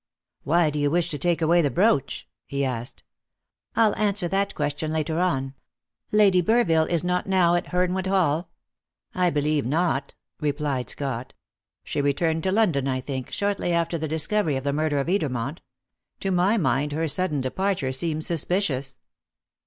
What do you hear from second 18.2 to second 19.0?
suspicious."